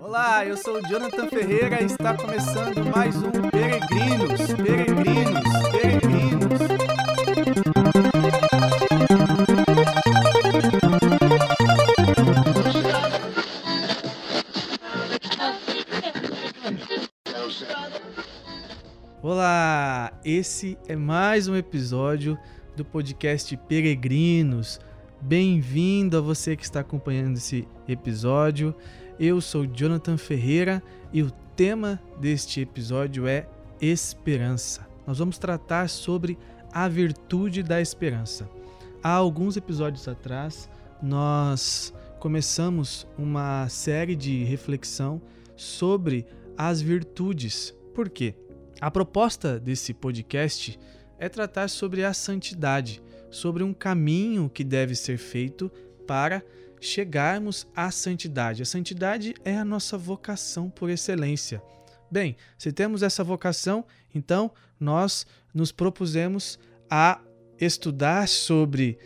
[0.00, 6.60] Olá, eu sou o Jonathan Ferreira e está começando mais um Peregrinos, Peregrinos, Peregrinos.
[19.20, 22.38] Olá, esse é mais um episódio
[22.76, 24.78] do podcast Peregrinos.
[25.20, 28.72] Bem-vindo a você que está acompanhando esse episódio.
[29.20, 30.80] Eu sou Jonathan Ferreira
[31.12, 33.48] e o tema deste episódio é
[33.80, 34.86] esperança.
[35.04, 36.38] Nós vamos tratar sobre
[36.72, 38.48] a virtude da esperança.
[39.02, 40.70] Há alguns episódios atrás,
[41.02, 45.20] nós começamos uma série de reflexão
[45.56, 46.24] sobre
[46.56, 47.74] as virtudes.
[47.92, 48.36] Por quê?
[48.80, 50.78] A proposta desse podcast
[51.18, 55.68] é tratar sobre a santidade, sobre um caminho que deve ser feito
[56.06, 56.40] para
[56.80, 58.62] chegarmos à santidade.
[58.62, 61.62] A santidade é a nossa vocação por excelência.
[62.10, 63.84] Bem, se temos essa vocação,
[64.14, 66.58] então nós nos propusemos
[66.90, 67.20] a
[67.60, 68.98] estudar sobre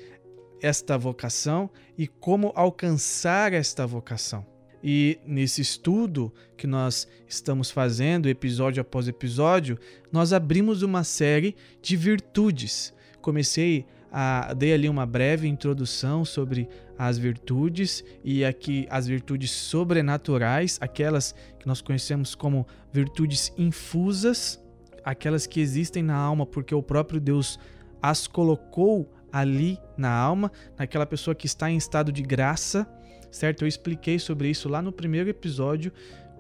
[0.61, 4.47] esta vocação e como alcançar esta vocação.
[4.83, 9.79] E nesse estudo que nós estamos fazendo, episódio após episódio,
[10.11, 12.93] nós abrimos uma série de virtudes.
[13.21, 16.69] Comecei a dei ali uma breve introdução sobre
[16.99, 24.63] as virtudes e aqui as virtudes sobrenaturais, aquelas que nós conhecemos como virtudes infusas,
[25.03, 27.59] aquelas que existem na alma porque o próprio Deus
[28.03, 32.87] as colocou ali na alma, naquela pessoa que está em estado de graça
[33.33, 33.65] certo?
[33.65, 35.91] Eu expliquei sobre isso lá no primeiro episódio,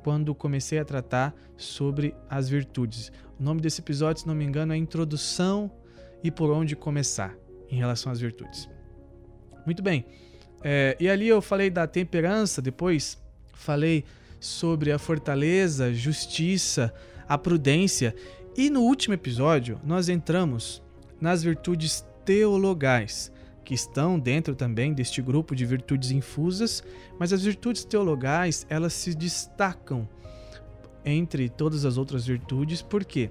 [0.04, 3.10] quando comecei a tratar sobre as virtudes.
[3.40, 5.70] O nome desse episódio, se não me engano, é Introdução
[6.22, 7.34] e por onde começar
[7.72, 8.68] em relação às virtudes.
[9.64, 10.04] Muito bem.
[10.62, 13.20] É, e ali eu falei da temperança, depois
[13.54, 14.04] falei
[14.38, 16.92] sobre a fortaleza, justiça,
[17.26, 18.14] a prudência.
[18.56, 20.82] E no último episódio, nós entramos
[21.20, 23.32] nas virtudes teologais
[23.64, 26.82] que estão dentro também deste grupo de virtudes infusas,
[27.18, 30.08] mas as virtudes teologais, elas se destacam
[31.04, 33.30] entre todas as outras virtudes, porque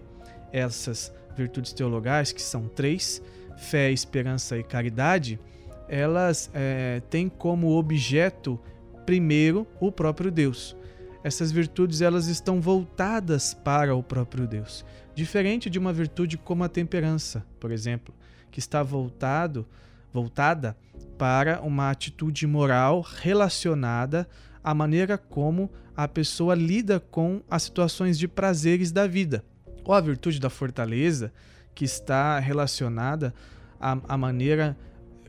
[0.52, 3.22] essas virtudes teologais, que são três,
[3.62, 5.40] fé, esperança e caridade,
[5.88, 8.60] elas é, têm como objeto,
[9.06, 10.76] primeiro, o próprio Deus.
[11.24, 14.84] Essas virtudes elas estão voltadas para o próprio Deus,
[15.14, 18.14] diferente de uma virtude como a temperança, por exemplo,
[18.50, 19.66] que está voltado
[20.12, 20.76] voltada
[21.18, 24.28] para uma atitude moral relacionada
[24.64, 29.44] à maneira como a pessoa lida com as situações de prazeres da vida,
[29.86, 31.32] ou a virtude da fortaleza,
[31.74, 33.34] que está relacionada
[33.80, 34.78] à, à maneira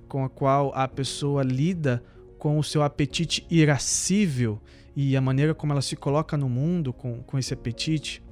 [0.08, 2.03] com a qual a pessoa lida
[2.38, 4.60] com o seu apetite irascível
[4.94, 8.22] e a maneira como ela se coloca no mundo com, com esse apetite.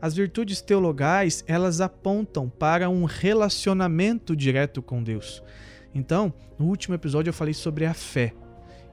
[0.00, 5.42] As virtudes teologais, elas apontam para um relacionamento direto com Deus.
[5.94, 8.34] Então, no último episódio eu falei sobre a fé.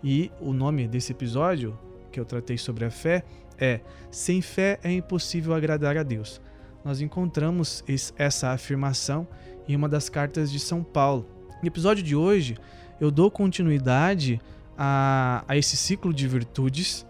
[0.03, 1.77] E o nome desse episódio,
[2.11, 3.23] que eu tratei sobre a fé,
[3.59, 6.41] é Sem fé é impossível agradar a Deus.
[6.83, 7.83] Nós encontramos
[8.17, 9.25] essa afirmação
[9.67, 11.25] em uma das cartas de São Paulo.
[11.61, 12.57] No episódio de hoje,
[12.99, 14.41] eu dou continuidade
[14.77, 17.05] a, a esse ciclo de virtudes,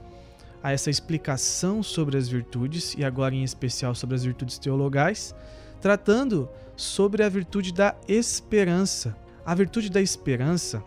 [0.62, 5.34] a essa explicação sobre as virtudes, e agora em especial sobre as virtudes teologais,
[5.82, 9.16] tratando sobre a virtude da esperança.
[9.44, 10.84] A virtude da esperança,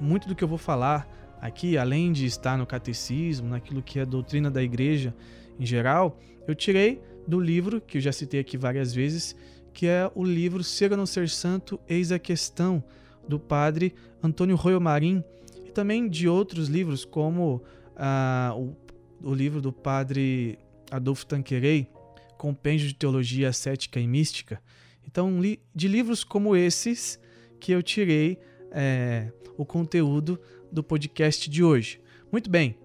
[0.00, 1.08] muito do que eu vou falar
[1.40, 5.14] aqui, além de estar no catecismo, naquilo que é a doutrina da igreja
[5.58, 9.36] em geral, eu tirei do livro que eu já citei aqui várias vezes,
[9.72, 12.82] que é o livro Ser ou Não Ser Santo, Eis a Questão,
[13.26, 15.22] do padre Antônio Royo Marim,
[15.64, 17.62] e também de outros livros, como
[17.96, 18.76] ah, o,
[19.22, 20.58] o livro do padre
[20.90, 21.88] Adolfo Tanquerei,
[22.36, 24.60] Compêndio de Teologia Cética e Mística.
[25.06, 25.40] Então,
[25.74, 27.18] de livros como esses,
[27.60, 28.38] que eu tirei
[28.72, 30.40] é, o conteúdo
[30.70, 32.00] do podcast de hoje.
[32.30, 32.76] Muito bem,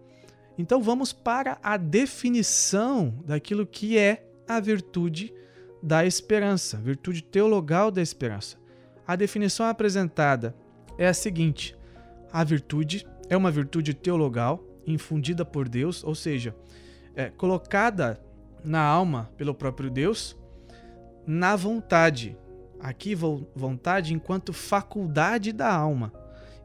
[0.58, 5.34] então vamos para a definição daquilo que é a virtude
[5.82, 8.58] da esperança, virtude teologal da esperança.
[9.06, 10.56] A definição apresentada
[10.98, 11.76] é a seguinte:
[12.32, 16.56] a virtude é uma virtude teologal infundida por Deus, ou seja,
[17.16, 18.22] é, colocada
[18.64, 20.38] na alma pelo próprio Deus,
[21.26, 22.38] na vontade,
[22.80, 23.16] Aqui,
[23.56, 26.14] vontade enquanto faculdade da alma.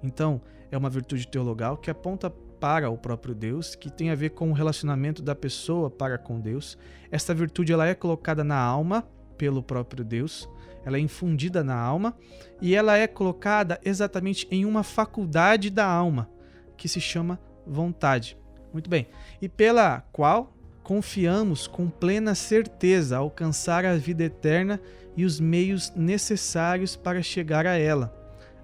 [0.03, 4.31] Então, é uma virtude teologal que aponta para o próprio Deus, que tem a ver
[4.31, 6.79] com o relacionamento da pessoa para com Deus.
[7.11, 9.05] Esta virtude ela é colocada na alma
[9.37, 10.49] pelo próprio Deus,
[10.85, 12.17] ela é infundida na alma
[12.61, 16.31] e ela é colocada exatamente em uma faculdade da alma,
[16.77, 18.39] que se chama vontade.
[18.73, 19.09] Muito bem.
[19.41, 20.55] E pela qual
[20.85, 24.81] confiamos com plena certeza alcançar a vida eterna
[25.17, 28.17] e os meios necessários para chegar a ela,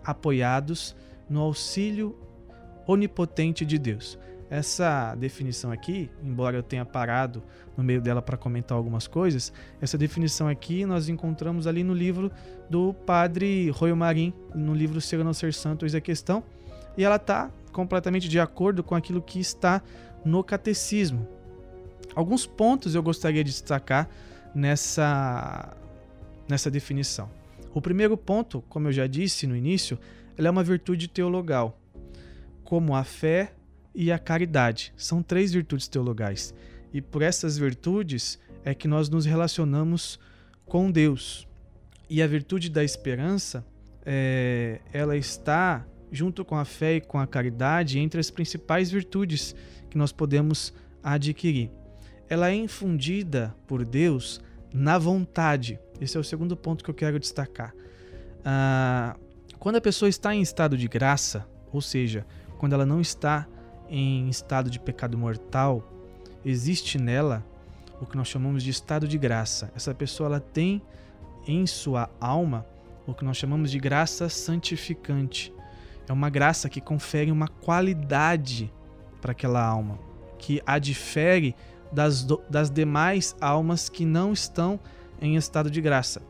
[0.04, 0.94] apoiados
[1.28, 2.27] no auxílio
[2.88, 4.18] onipotente de Deus.
[4.50, 7.42] Essa definição aqui, embora eu tenha parado
[7.76, 12.32] no meio dela para comentar algumas coisas, essa definição aqui nós encontramos ali no livro
[12.70, 16.42] do padre Royo Marim, no livro Ser ou Não Ser Santo, Eis a Questão,
[16.96, 19.82] e ela está completamente de acordo com aquilo que está
[20.24, 21.28] no catecismo.
[22.14, 24.08] Alguns pontos eu gostaria de destacar
[24.54, 25.76] nessa,
[26.48, 27.30] nessa definição.
[27.74, 29.98] O primeiro ponto, como eu já disse no início,
[30.38, 31.78] ela é uma virtude teologal,
[32.68, 33.54] como a fé,
[33.94, 34.92] e a caridade.
[34.94, 36.54] São três virtudes teologais.
[36.92, 40.20] E por essas virtudes é que nós nos relacionamos
[40.66, 41.48] com Deus.
[42.08, 43.66] E a virtude da esperança,
[44.06, 49.54] é, ela está junto com a fé e com a caridade entre as principais virtudes
[49.90, 50.72] que nós podemos
[51.02, 51.70] adquirir.
[52.28, 54.40] Ela é infundida por Deus
[54.72, 55.80] na vontade.
[56.00, 57.74] Esse é o segundo ponto que eu quero destacar.
[58.44, 59.16] Ah,
[59.58, 62.24] quando a pessoa está em estado de graça, ou seja,
[62.58, 63.46] quando ela não está
[63.88, 65.82] em estado de pecado mortal,
[66.44, 67.44] existe nela
[68.00, 69.72] o que nós chamamos de estado de graça.
[69.74, 70.82] Essa pessoa ela tem
[71.46, 72.66] em sua alma
[73.06, 75.52] o que nós chamamos de graça santificante.
[76.06, 78.72] É uma graça que confere uma qualidade
[79.20, 79.98] para aquela alma,
[80.38, 81.54] que a difere
[81.92, 84.78] das, das demais almas que não estão
[85.20, 86.22] em estado de graça.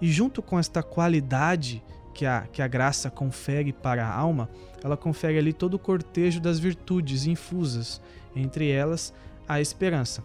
[0.00, 1.82] E junto com esta qualidade
[2.20, 4.50] que a, que a graça confere para a alma,
[4.84, 7.98] ela confere ali todo o cortejo das virtudes infusas,
[8.36, 9.14] entre elas
[9.48, 10.22] a esperança.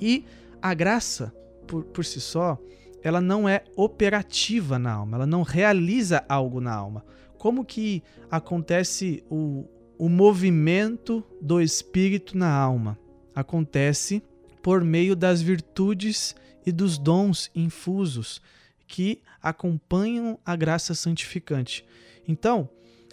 [0.00, 0.24] E
[0.62, 1.34] a graça,
[1.66, 2.56] por, por si só,
[3.02, 7.04] ela não é operativa na alma, ela não realiza algo na alma.
[7.36, 8.00] Como que
[8.30, 9.64] acontece o,
[9.98, 12.96] o movimento do espírito na alma?
[13.34, 14.22] Acontece
[14.62, 18.40] por meio das virtudes e dos dons infusos
[18.92, 21.82] que acompanham a graça santificante.
[22.28, 22.68] Então,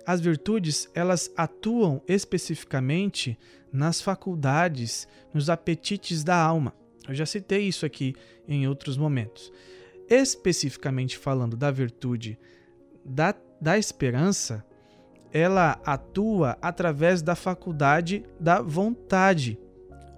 [0.06, 3.40] as virtudes, elas atuam especificamente
[3.72, 6.74] nas faculdades, nos apetites da alma.
[7.08, 8.14] Eu já citei isso aqui
[8.46, 9.54] em outros momentos.
[10.10, 12.38] Especificamente falando da virtude
[13.06, 14.66] da, da esperança,
[15.32, 19.58] ela atua através da faculdade da vontade.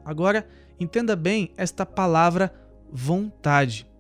[0.04, 0.48] Agora,
[0.80, 2.52] entenda bem esta palavra
[2.92, 3.91] vontade.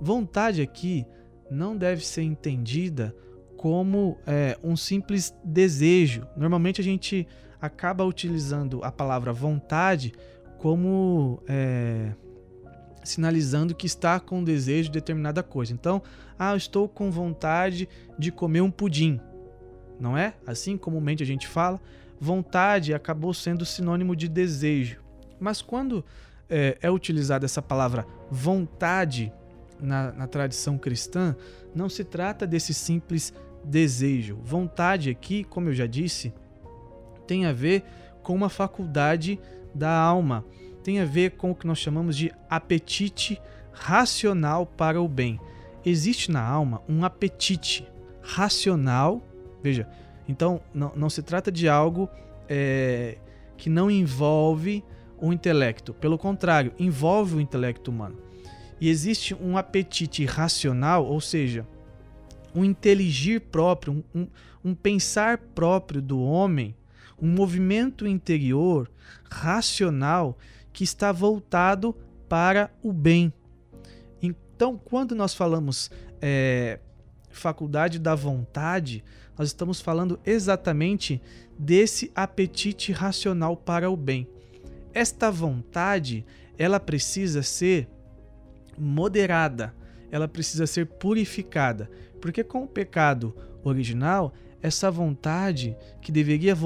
[0.00, 1.06] Vontade aqui
[1.50, 3.14] não deve ser entendida
[3.56, 6.26] como é, um simples desejo.
[6.36, 7.26] Normalmente a gente
[7.60, 10.12] acaba utilizando a palavra vontade
[10.58, 12.12] como é,
[13.02, 15.72] sinalizando que está com desejo de determinada coisa.
[15.72, 16.02] Então,
[16.38, 19.20] ah, estou com vontade de comer um pudim.
[19.98, 20.34] Não é?
[20.46, 21.80] Assim comumente a gente fala.
[22.20, 25.00] Vontade acabou sendo sinônimo de desejo.
[25.40, 26.04] Mas quando
[26.48, 29.32] é, é utilizada essa palavra vontade
[29.80, 31.36] na, na tradição cristã,
[31.74, 33.32] não se trata desse simples
[33.64, 34.38] desejo.
[34.42, 36.32] Vontade aqui, como eu já disse,
[37.26, 37.84] tem a ver
[38.22, 39.38] com uma faculdade
[39.74, 40.44] da alma,
[40.82, 43.40] tem a ver com o que nós chamamos de apetite
[43.72, 45.38] racional para o bem.
[45.84, 47.86] Existe na alma um apetite
[48.22, 49.22] racional,
[49.62, 49.88] veja,
[50.28, 52.08] então não, não se trata de algo
[52.48, 53.18] é,
[53.56, 54.84] que não envolve
[55.20, 58.27] o intelecto, pelo contrário, envolve o intelecto humano.
[58.80, 61.66] E existe um apetite racional, ou seja,
[62.54, 64.26] um inteligir próprio, um,
[64.64, 66.74] um, pensar próprio do homem,
[67.20, 68.90] um movimento interior
[69.30, 70.38] racional
[70.72, 71.94] que está voltado
[72.28, 73.32] para o bem.
[74.22, 76.78] Então, quando nós falamos é,
[77.30, 79.04] faculdade da vontade,
[79.36, 81.20] nós estamos falando exatamente
[81.58, 84.26] desse apetite racional para o bem.
[84.92, 86.24] Esta vontade,
[86.56, 87.88] ela precisa ser
[88.78, 89.74] moderada,
[90.10, 94.32] ela precisa ser purificada, porque com o pecado original,
[94.62, 96.56] essa vontade que deveria,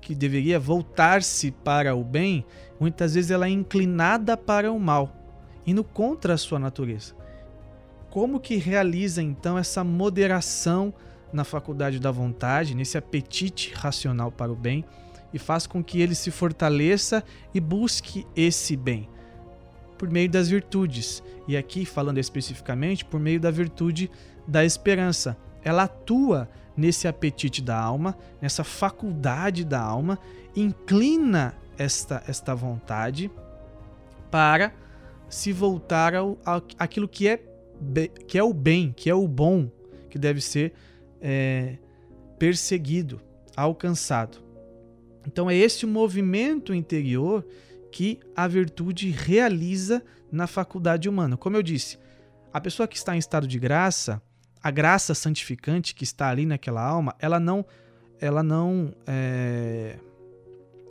[0.00, 2.44] que deveria voltar-se para o bem,
[2.78, 5.16] muitas vezes ela é inclinada para o mal,
[5.66, 7.14] indo contra a sua natureza.
[8.10, 10.92] Como que realiza então essa moderação
[11.32, 14.84] na faculdade da vontade, nesse apetite racional para o bem,
[15.32, 17.22] e faz com que ele se fortaleça
[17.54, 19.08] e busque esse bem?
[20.00, 21.22] Por meio das virtudes.
[21.46, 24.10] E aqui, falando especificamente, por meio da virtude
[24.48, 25.36] da esperança.
[25.62, 30.18] Ela atua nesse apetite da alma, nessa faculdade da alma,
[30.56, 33.30] inclina esta, esta vontade
[34.30, 34.72] para
[35.28, 37.38] se voltar ao, ao, aquilo que é,
[38.26, 39.70] que é o bem, que é o bom,
[40.08, 40.72] que deve ser
[41.20, 41.76] é,
[42.38, 43.20] perseguido,
[43.54, 44.38] alcançado.
[45.26, 47.44] Então é esse movimento interior
[47.90, 51.36] que a virtude realiza na faculdade humana.
[51.36, 51.98] Como eu disse,
[52.52, 54.22] a pessoa que está em estado de graça,
[54.62, 57.64] a graça santificante que está ali naquela alma, ela não,
[58.20, 59.98] ela não é,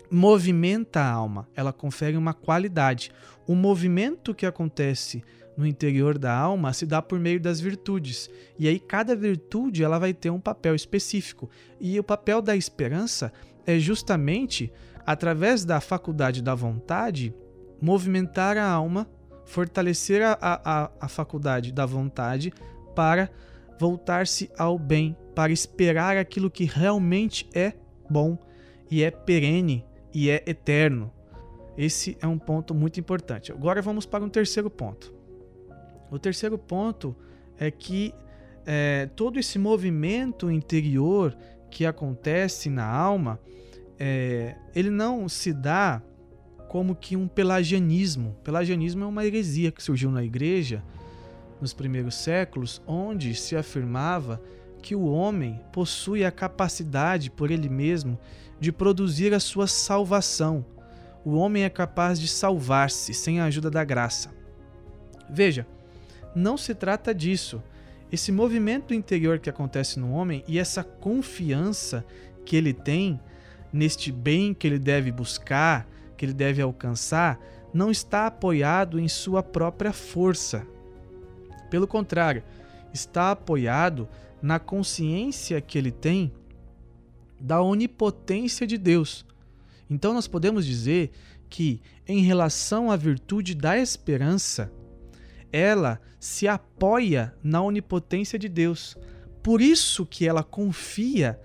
[0.09, 3.11] movimenta a alma, ela confere uma qualidade.
[3.47, 5.23] O movimento que acontece
[5.55, 8.29] no interior da alma se dá por meio das virtudes.
[8.57, 11.49] E aí cada virtude ela vai ter um papel específico.
[11.79, 13.31] E o papel da esperança
[13.65, 14.71] é justamente
[15.05, 17.33] através da faculdade da vontade
[17.81, 19.07] movimentar a alma,
[19.45, 22.53] fortalecer a, a, a faculdade da vontade
[22.95, 23.29] para
[23.79, 27.73] voltar-se ao bem, para esperar aquilo que realmente é
[28.09, 28.37] bom
[28.91, 31.11] e é perene e é eterno.
[31.77, 33.51] Esse é um ponto muito importante.
[33.51, 35.13] Agora vamos para um terceiro ponto.
[36.11, 37.15] O terceiro ponto
[37.57, 38.13] é que
[38.65, 41.35] é, todo esse movimento interior
[41.71, 43.39] que acontece na alma,
[43.99, 46.01] é, ele não se dá
[46.69, 48.37] como que um pelagianismo.
[48.43, 50.83] Pelagianismo é uma heresia que surgiu na igreja
[51.59, 54.41] nos primeiros séculos, onde se afirmava
[54.81, 58.17] que o homem possui a capacidade por ele mesmo
[58.59, 60.65] de produzir a sua salvação.
[61.25, 64.31] O homem é capaz de salvar-se sem a ajuda da graça.
[65.29, 65.67] Veja,
[66.33, 67.61] não se trata disso.
[68.11, 72.05] Esse movimento interior que acontece no homem e essa confiança
[72.45, 73.19] que ele tem
[73.71, 77.39] neste bem que ele deve buscar, que ele deve alcançar,
[77.73, 80.65] não está apoiado em sua própria força.
[81.69, 82.43] Pelo contrário,
[82.93, 84.07] está apoiado
[84.41, 86.31] na consciência que ele tem
[87.39, 89.25] da onipotência de Deus.
[89.89, 91.11] Então nós podemos dizer
[91.49, 94.71] que, em relação à virtude da esperança,
[95.51, 98.97] ela se apoia na onipotência de Deus.
[99.41, 101.39] Por isso que ela confia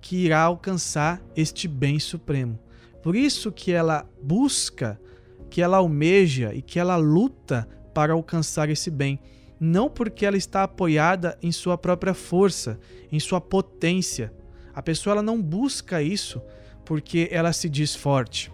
[0.00, 2.58] que irá alcançar este bem supremo.
[3.02, 5.00] Por isso que ela busca,
[5.48, 9.18] que ela almeja e que ela luta para alcançar esse bem.
[9.58, 12.78] Não porque ela está apoiada em sua própria força,
[13.12, 14.32] em sua potência,
[14.74, 16.40] a pessoa ela não busca isso
[16.84, 18.50] porque ela se diz forte.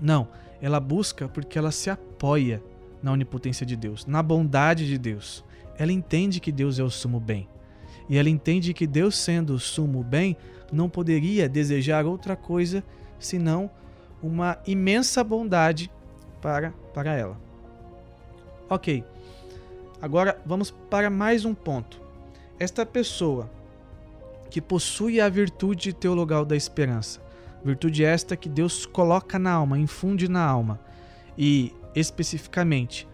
[0.00, 0.28] Não,
[0.60, 2.62] ela busca porque ela se apoia
[3.02, 5.44] na onipotência de Deus, na bondade de Deus.
[5.76, 7.48] Ela entende que Deus é o sumo bem.
[8.08, 10.36] E ela entende que Deus, sendo o sumo bem,
[10.72, 12.82] não poderia desejar outra coisa
[13.18, 13.70] senão
[14.22, 15.90] uma imensa bondade
[16.40, 17.38] para, para ela.
[18.68, 19.04] Ok,
[20.00, 22.00] agora vamos para mais um ponto.
[22.58, 23.50] Esta pessoa
[24.50, 27.20] que possui a virtude teologal da esperança.
[27.64, 30.80] Virtude esta que Deus coloca na alma, infunde na alma.
[31.38, 33.08] E especificamente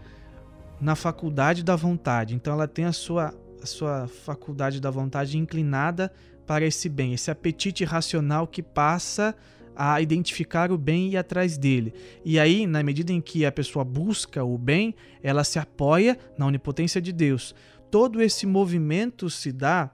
[0.80, 2.34] na faculdade da vontade.
[2.34, 6.12] Então ela tem a sua, a sua faculdade da vontade inclinada
[6.46, 9.36] para esse bem, esse apetite racional que passa
[9.76, 11.92] a identificar o bem e ir atrás dele.
[12.24, 16.46] E aí, na medida em que a pessoa busca o bem, ela se apoia na
[16.46, 17.54] onipotência de Deus.
[17.90, 19.90] Todo esse movimento se dá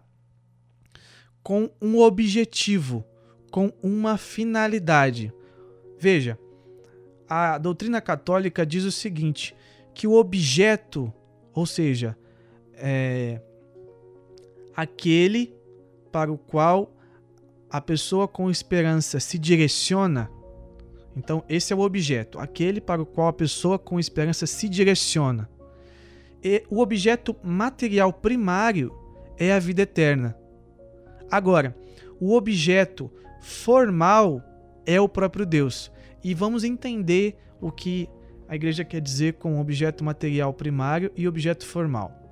[1.43, 3.05] com um objetivo,
[3.51, 5.33] com uma finalidade.
[5.99, 6.39] Veja,
[7.29, 9.55] a doutrina católica diz o seguinte:
[9.93, 11.13] que o objeto,
[11.53, 12.17] ou seja,
[12.73, 13.41] é
[14.77, 15.55] aquele
[16.11, 16.95] para o qual
[17.71, 20.31] a pessoa com esperança se direciona.
[21.17, 25.49] Então, esse é o objeto, aquele para o qual a pessoa com esperança se direciona.
[26.43, 28.93] E o objeto material primário
[29.39, 30.37] é a vida eterna.
[31.31, 31.77] Agora,
[32.21, 34.43] o objeto formal
[34.87, 35.91] é o próprio Deus.
[36.23, 38.09] E vamos entender o que
[38.49, 42.24] a igreja quer dizer com objeto material primário e objeto formal.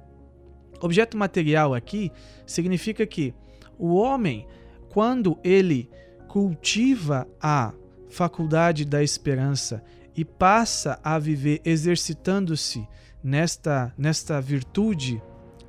[0.82, 2.10] Objeto material aqui
[2.44, 3.32] significa que
[3.78, 4.46] o homem,
[4.88, 5.88] quando ele
[6.26, 7.72] cultiva a
[8.10, 9.82] faculdade da esperança
[10.16, 12.86] e passa a viver exercitando-se
[13.22, 15.22] nesta, nesta virtude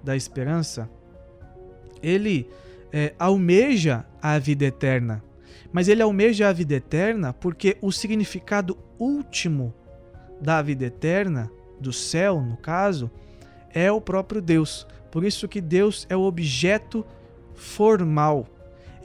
[0.03, 0.89] da esperança,
[2.01, 2.50] ele
[2.91, 5.24] é, almeja a vida eterna.
[5.72, 9.74] Mas ele almeja a vida eterna porque o significado último
[10.41, 13.12] da vida eterna, do céu, no caso,
[13.74, 14.88] é o próprio Deus.
[15.13, 17.05] Por isso que Deus é o objeto
[17.53, 18.48] formal.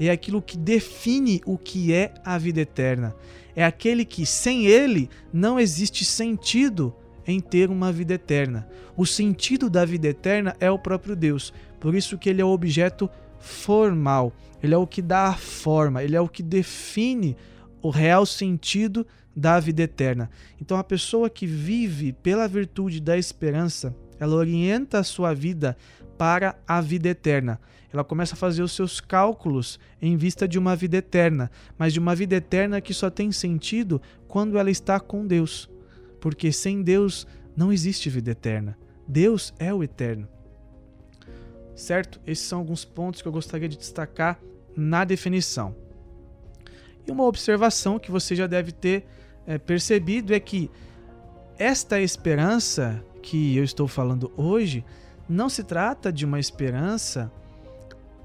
[0.00, 3.14] É aquilo que define o que é a vida eterna.
[3.54, 6.96] É aquele que sem ele não existe sentido
[7.26, 8.66] em ter uma vida eterna.
[8.96, 11.52] O sentido da vida eterna é o próprio Deus.
[11.78, 16.02] Por isso que ele é o objeto formal, ele é o que dá a forma,
[16.02, 17.36] ele é o que define
[17.82, 20.30] o real sentido da vida eterna.
[20.58, 25.76] Então, a pessoa que vive pela virtude da esperança ela orienta a sua vida
[26.16, 27.60] para a vida eterna.
[27.92, 31.98] Ela começa a fazer os seus cálculos em vista de uma vida eterna, mas de
[31.98, 35.70] uma vida eterna que só tem sentido quando ela está com Deus.
[36.20, 38.76] Porque sem Deus não existe vida eterna.
[39.06, 40.28] Deus é o eterno.
[41.74, 42.20] Certo?
[42.26, 44.38] Esses são alguns pontos que eu gostaria de destacar
[44.76, 45.74] na definição.
[47.06, 49.06] E uma observação que você já deve ter
[49.46, 50.70] é, percebido é que
[51.58, 54.84] esta esperança que eu estou falando hoje
[55.28, 57.30] não se trata de uma esperança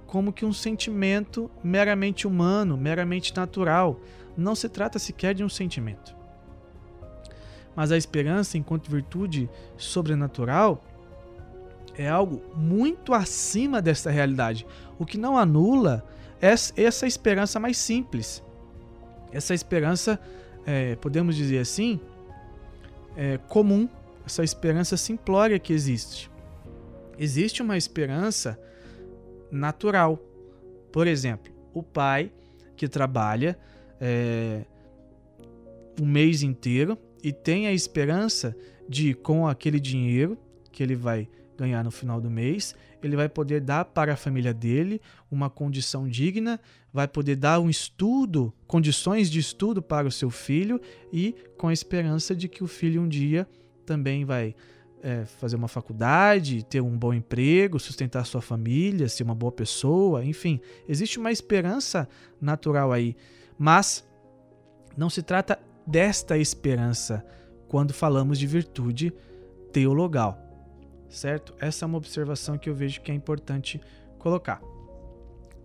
[0.07, 3.99] como que um sentimento meramente humano, meramente natural.
[4.37, 6.15] Não se trata sequer de um sentimento.
[7.75, 10.83] Mas a esperança, enquanto virtude sobrenatural,
[11.97, 14.65] é algo muito acima dessa realidade,
[14.97, 16.05] o que não anula
[16.39, 18.43] essa esperança mais simples.
[19.31, 20.19] Essa esperança,
[20.65, 21.99] é, podemos dizer assim,
[23.15, 23.87] é, comum,
[24.25, 26.31] essa esperança simplória que existe.
[27.17, 28.59] Existe uma esperança
[29.51, 30.17] natural.
[30.91, 32.31] Por exemplo, o pai
[32.75, 33.57] que trabalha
[33.99, 34.65] é,
[36.01, 38.55] um mês inteiro e tem a esperança
[38.87, 40.37] de, com aquele dinheiro
[40.71, 41.27] que ele vai
[41.57, 44.99] ganhar no final do mês, ele vai poder dar para a família dele
[45.29, 46.59] uma condição digna,
[46.91, 51.73] vai poder dar um estudo, condições de estudo para o seu filho e com a
[51.73, 53.47] esperança de que o filho um dia
[53.83, 54.55] também vai
[55.01, 60.23] é, fazer uma faculdade, ter um bom emprego, sustentar sua família, ser uma boa pessoa,
[60.23, 62.07] enfim, existe uma esperança
[62.39, 63.15] natural aí,
[63.57, 64.07] mas
[64.95, 67.25] não se trata desta esperança
[67.67, 69.13] quando falamos de virtude
[69.73, 70.39] teologal,
[71.09, 71.53] certo?
[71.59, 73.81] Essa é uma observação que eu vejo que é importante
[74.17, 74.61] colocar.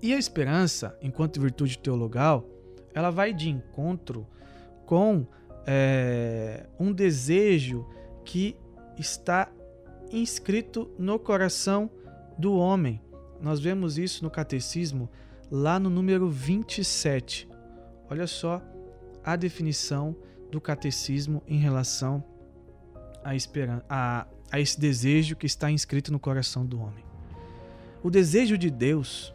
[0.03, 2.49] E a esperança, enquanto virtude teologal,
[2.95, 4.27] ela vai de encontro
[4.87, 5.27] com
[5.67, 7.87] é, um desejo
[8.29, 8.55] que
[8.99, 9.51] está
[10.13, 11.91] inscrito no coração
[12.37, 13.01] do homem.
[13.41, 15.09] Nós vemos isso no catecismo
[15.51, 17.49] lá no número 27.
[18.11, 18.63] Olha só
[19.25, 20.15] a definição
[20.51, 22.23] do catecismo em relação
[23.25, 23.31] a,
[23.89, 27.05] a, a esse desejo que está inscrito no coração do homem.
[28.03, 29.35] O desejo de Deus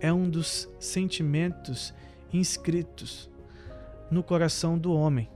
[0.00, 1.92] é um dos sentimentos
[2.32, 3.28] inscritos
[4.10, 5.28] no coração do homem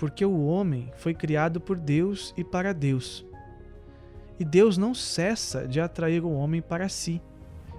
[0.00, 3.22] porque o homem foi criado por Deus e para Deus.
[4.38, 7.20] E Deus não cessa de atrair o homem para si.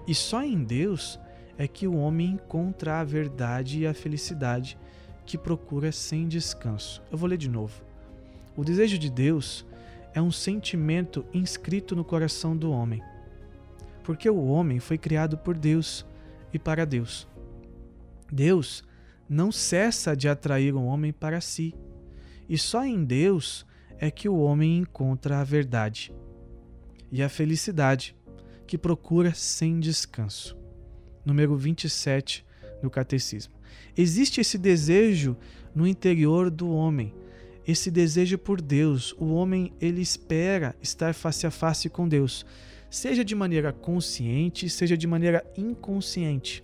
[0.07, 1.19] E só em Deus
[1.57, 4.77] é que o homem encontra a verdade e a felicidade
[5.25, 7.01] que procura sem descanso.
[7.11, 7.81] Eu vou ler de novo.
[8.55, 9.65] O desejo de Deus
[10.13, 13.01] é um sentimento inscrito no coração do homem,
[14.03, 16.05] porque o homem foi criado por Deus
[16.53, 17.27] e para Deus.
[18.31, 18.83] Deus
[19.27, 21.73] não cessa de atrair o homem para si
[22.51, 23.65] e só em Deus
[23.97, 26.13] é que o homem encontra a verdade
[27.09, 28.13] e a felicidade
[28.67, 30.57] que procura sem descanso.
[31.25, 32.45] Número 27
[32.81, 33.53] do Catecismo.
[33.95, 35.37] Existe esse desejo
[35.73, 37.13] no interior do homem,
[37.65, 39.15] esse desejo por Deus.
[39.17, 42.45] O homem ele espera estar face a face com Deus,
[42.89, 46.61] seja de maneira consciente, seja de maneira inconsciente.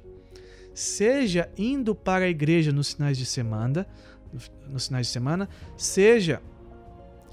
[0.73, 3.87] Seja indo para a igreja nos sinais de semana,
[4.69, 6.41] nos finais de semana, seja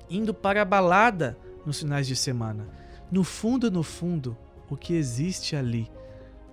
[0.09, 2.69] indo para a balada nos finais de semana.
[3.11, 4.37] No fundo, no fundo,
[4.69, 5.91] o que existe ali,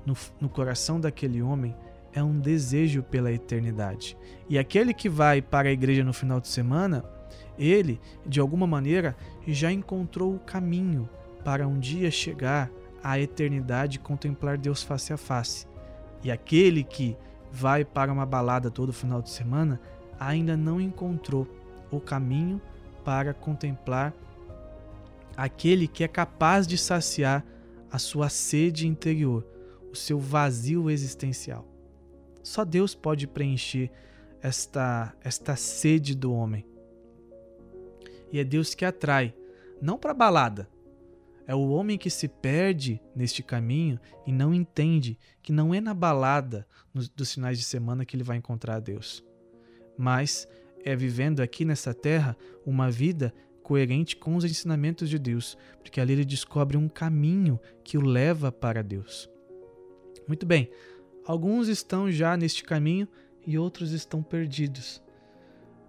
[0.05, 1.75] no, no coração daquele homem,
[2.13, 4.17] é um desejo pela eternidade.
[4.49, 7.05] E aquele que vai para a igreja no final de semana,
[7.57, 9.15] ele, de alguma maneira,
[9.47, 11.09] já encontrou o caminho
[11.43, 12.69] para um dia chegar
[13.03, 15.65] à eternidade e contemplar Deus face a face.
[16.23, 17.17] E aquele que
[17.51, 19.79] vai para uma balada todo final de semana
[20.21, 21.47] ainda não encontrou
[21.89, 22.61] o caminho
[23.03, 24.13] para contemplar
[25.35, 27.43] aquele que é capaz de saciar
[27.89, 29.43] a sua sede interior,
[29.91, 31.67] o seu vazio existencial.
[32.43, 33.91] Só Deus pode preencher
[34.43, 36.67] esta, esta sede do homem.
[38.31, 39.33] E é Deus que atrai,
[39.81, 40.69] não para balada.
[41.47, 45.95] É o homem que se perde neste caminho e não entende que não é na
[45.95, 46.67] balada
[47.15, 49.23] dos finais de semana que ele vai encontrar Deus
[50.01, 50.47] mas
[50.83, 52.35] é vivendo aqui nessa terra
[52.65, 57.99] uma vida coerente com os ensinamentos de Deus, porque ali ele descobre um caminho que
[57.99, 59.29] o leva para Deus.
[60.27, 60.71] Muito bem,
[61.23, 63.07] alguns estão já neste caminho
[63.45, 65.03] e outros estão perdidos.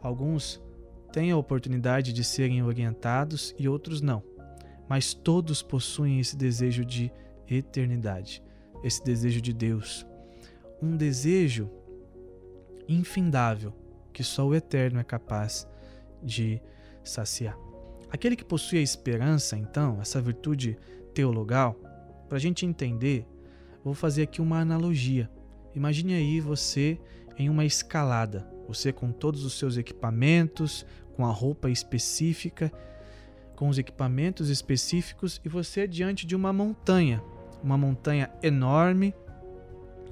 [0.02, 0.62] Alguns
[1.10, 4.22] têm a oportunidade de serem orientados e outros não,
[4.86, 7.10] mas todos possuem esse desejo de
[7.48, 8.42] eternidade,
[8.84, 10.06] esse desejo de Deus.
[10.82, 11.70] Um desejo
[12.86, 13.72] infindável
[14.12, 15.66] que só o eterno é capaz
[16.22, 16.60] de
[17.02, 17.56] saciar.
[18.10, 20.76] Aquele que possui a esperança, então, essa virtude
[21.14, 21.74] teologal,
[22.28, 23.26] para a gente entender,
[23.82, 25.30] vou fazer aqui uma analogia.
[25.74, 27.00] Imagine aí você
[27.38, 30.84] em uma escalada, você com todos os seus equipamentos,
[31.16, 32.70] com a roupa específica,
[33.56, 37.22] com os equipamentos específicos e você diante de uma montanha,
[37.62, 39.14] uma montanha enorme,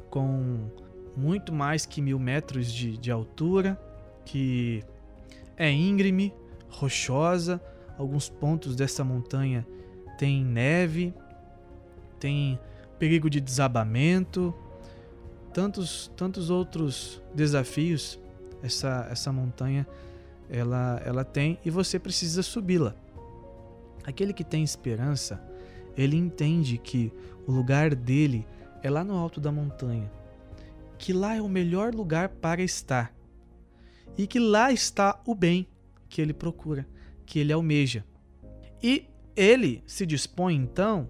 [0.08, 0.70] com
[1.16, 3.80] muito mais que mil metros de, de altura,
[4.24, 4.82] que
[5.56, 6.32] é íngreme,
[6.68, 7.60] rochosa.
[7.98, 9.66] Alguns pontos dessa montanha
[10.18, 11.12] tem neve,
[12.18, 12.58] tem
[12.98, 14.54] perigo de desabamento,
[15.52, 18.18] tantos, tantos outros desafios
[18.62, 19.86] essa, essa montanha
[20.48, 22.94] ela, ela tem e você precisa subi-la.
[24.04, 25.40] Aquele que tem esperança,
[25.96, 27.12] ele entende que
[27.46, 28.46] o lugar dele
[28.82, 30.10] é lá no alto da montanha,
[30.98, 33.14] que lá é o melhor lugar para estar
[34.16, 35.66] e que lá está o bem
[36.08, 36.86] que ele procura,
[37.24, 38.04] que ele almeja.
[38.82, 41.08] E ele se dispõe então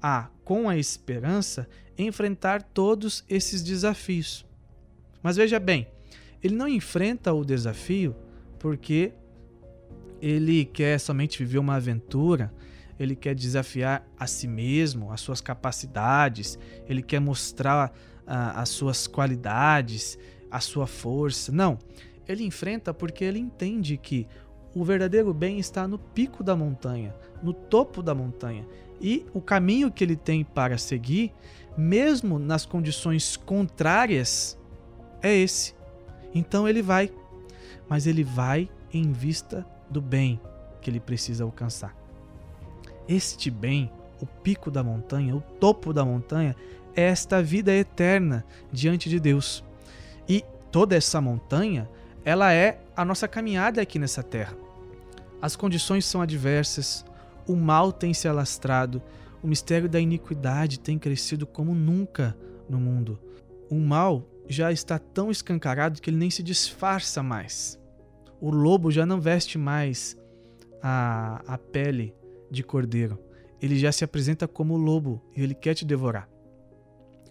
[0.00, 4.46] a, com a esperança, enfrentar todos esses desafios.
[5.22, 5.88] Mas veja bem,
[6.42, 8.14] ele não enfrenta o desafio
[8.58, 9.12] porque
[10.20, 12.52] ele quer somente viver uma aventura,
[12.98, 16.58] ele quer desafiar a si mesmo, as suas capacidades,
[16.88, 17.90] ele quer mostrar
[18.26, 20.18] uh, as suas qualidades,
[20.50, 21.52] a sua força.
[21.52, 21.78] Não,
[22.28, 24.28] ele enfrenta porque ele entende que
[24.74, 28.66] o verdadeiro bem está no pico da montanha, no topo da montanha.
[29.00, 31.32] E o caminho que ele tem para seguir,
[31.76, 34.58] mesmo nas condições contrárias,
[35.22, 35.74] é esse.
[36.34, 37.10] Então ele vai,
[37.88, 40.40] mas ele vai em vista do bem
[40.80, 41.96] que ele precisa alcançar.
[43.08, 46.54] Este bem, o pico da montanha, o topo da montanha,
[46.94, 49.64] é esta vida eterna diante de Deus.
[50.28, 51.88] E toda essa montanha,
[52.28, 54.54] ela é a nossa caminhada aqui nessa terra.
[55.40, 57.02] As condições são adversas,
[57.46, 59.00] o mal tem se alastrado,
[59.42, 62.36] o mistério da iniquidade tem crescido como nunca
[62.68, 63.18] no mundo.
[63.70, 67.80] O mal já está tão escancarado que ele nem se disfarça mais.
[68.42, 70.14] O lobo já não veste mais
[70.82, 72.14] a, a pele
[72.50, 73.18] de cordeiro.
[73.58, 76.28] Ele já se apresenta como lobo e ele quer te devorar.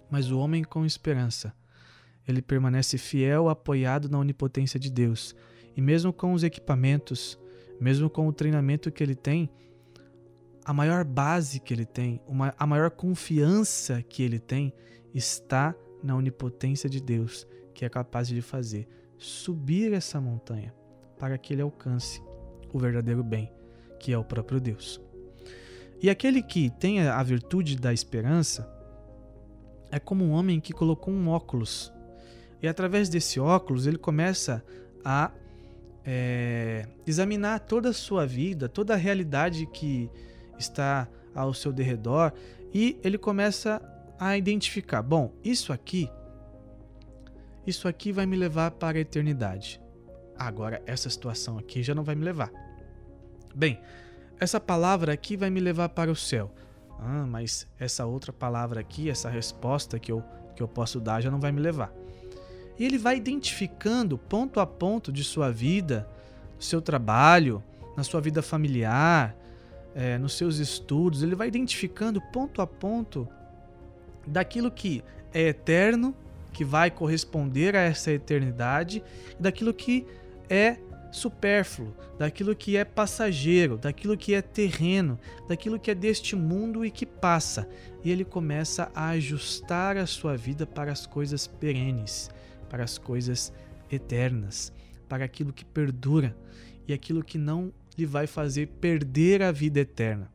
[0.09, 1.53] Mas o homem com esperança,
[2.27, 5.35] ele permanece fiel, apoiado na onipotência de Deus.
[5.75, 7.39] E mesmo com os equipamentos,
[7.79, 9.49] mesmo com o treinamento que ele tem,
[10.65, 14.73] a maior base que ele tem, uma, a maior confiança que ele tem
[15.13, 18.87] está na onipotência de Deus, que é capaz de fazer
[19.17, 20.73] subir essa montanha
[21.17, 22.21] para que ele alcance
[22.71, 23.51] o verdadeiro bem,
[23.99, 25.01] que é o próprio Deus.
[26.01, 28.71] E aquele que tem a virtude da esperança
[29.89, 31.91] é como um homem que colocou um óculos.
[32.61, 34.63] E através desse óculos ele começa
[35.03, 35.31] a
[36.05, 40.09] é, examinar toda a sua vida, toda a realidade que
[40.57, 42.31] está ao seu derredor
[42.73, 43.81] e ele começa
[44.19, 46.09] a identificar: bom, isso aqui,
[47.65, 49.81] isso aqui vai me levar para a eternidade.
[50.37, 52.51] Agora, essa situação aqui já não vai me levar.
[53.55, 53.79] Bem,
[54.39, 56.53] essa palavra aqui vai me levar para o céu.
[56.99, 60.23] Ah, mas essa outra palavra aqui, essa resposta que eu,
[60.55, 61.91] que eu posso dar já não vai me levar.
[62.79, 66.07] E ele vai identificando ponto a ponto de sua vida,
[66.57, 67.63] do seu trabalho,
[67.95, 69.35] na sua vida familiar,
[69.95, 73.27] é, nos seus estudos, ele vai identificando ponto a ponto
[74.27, 76.15] daquilo que é eterno,
[76.53, 79.03] que vai corresponder a essa eternidade,
[79.39, 80.05] daquilo que
[80.47, 80.77] é
[81.11, 86.91] supérfluo, daquilo que é passageiro, daquilo que é terreno, daquilo que é deste mundo e
[86.91, 87.67] que passa.
[88.03, 92.29] E ele começa a ajustar a sua vida para as coisas perenes,
[92.69, 93.53] para as coisas
[93.91, 94.71] eternas,
[95.07, 96.35] para aquilo que perdura
[96.87, 100.31] e aquilo que não lhe vai fazer perder a vida eterna.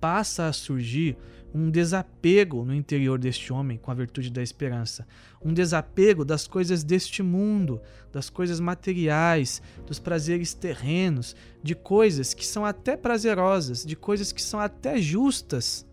[0.00, 1.16] Passa a surgir
[1.52, 5.06] um desapego no interior deste homem com a virtude da esperança,
[5.42, 7.80] um desapego das coisas deste mundo,
[8.12, 14.42] das coisas materiais, dos prazeres terrenos, de coisas que são até prazerosas, de coisas que
[14.42, 15.86] são até justas,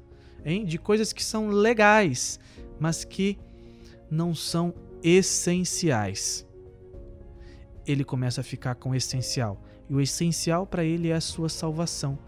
[0.46, 0.64] hein?
[0.64, 2.40] de coisas que são legais,
[2.80, 3.38] mas que
[4.10, 6.46] não são essenciais.
[7.86, 11.50] Ele começa a ficar com o essencial, e o essencial para ele é a sua
[11.50, 12.20] salvação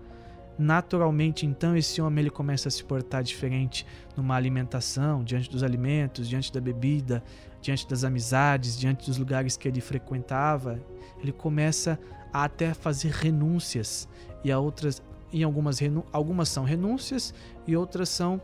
[0.59, 6.27] Naturalmente, então, esse homem ele começa a se portar diferente numa alimentação, diante dos alimentos,
[6.27, 7.23] diante da bebida,
[7.61, 10.77] diante das amizades, diante dos lugares que ele frequentava.
[11.17, 11.97] Ele começa
[12.33, 14.05] a até fazer renúncias
[14.43, 15.01] e a outras,
[15.31, 15.79] em algumas
[16.11, 17.33] algumas são renúncias
[17.65, 18.41] e outras são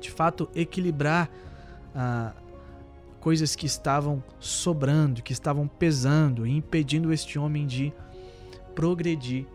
[0.00, 1.28] de fato equilibrar
[1.94, 2.32] ah,
[3.20, 7.92] coisas que estavam sobrando, que estavam pesando e impedindo este homem de
[8.74, 9.46] progredir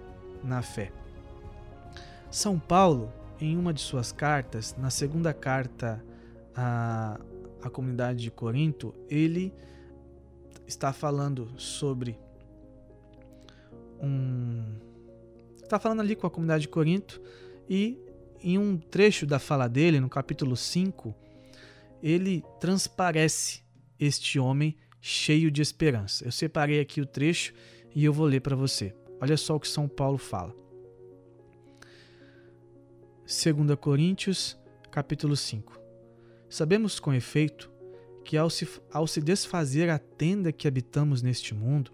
[0.43, 0.91] na fé.
[2.29, 6.03] São Paulo, em uma de suas cartas, na segunda carta
[6.55, 7.19] à,
[7.61, 9.53] à comunidade de Corinto, ele
[10.67, 12.17] está falando sobre
[13.99, 14.63] um.
[15.61, 17.19] Está falando ali com a comunidade de Corinto
[17.67, 17.99] e
[18.41, 21.15] em um trecho da fala dele, no capítulo 5,
[22.05, 23.63] ele transparece
[23.99, 26.23] este homem cheio de esperança.
[26.23, 27.51] Eu separei aqui o trecho
[27.95, 28.95] e eu vou ler para você.
[29.19, 30.53] Olha só o que São Paulo fala.
[33.23, 34.55] 2 Coríntios,
[34.91, 35.81] capítulo 5.
[36.47, 37.71] Sabemos com efeito
[38.23, 41.91] que ao se, ao se desfazer a tenda que habitamos neste mundo,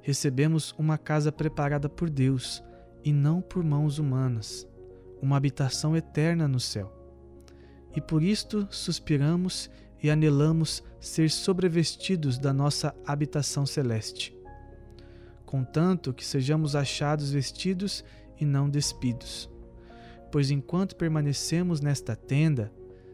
[0.00, 2.64] recebemos uma casa preparada por Deus
[3.04, 4.66] e não por mãos humanas,
[5.20, 6.99] uma habitação eterna no céu.
[7.94, 9.70] E por isto suspiramos
[10.02, 14.34] e anelamos ser sobrevestidos da nossa habitação celeste,
[15.44, 18.04] contanto que sejamos achados vestidos
[18.38, 19.50] e não despidos
[20.30, 22.72] pois enquanto permanecemos nesta tenda,